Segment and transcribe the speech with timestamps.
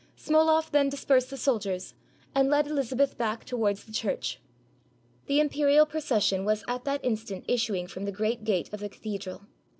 [0.17, 1.93] Smoloff then dispersed the soldiers,
[2.33, 4.39] and led Elizabeth back towards the church.
[5.27, 9.43] The imperial procession was at that instant issuing from the great gate of the cathedral.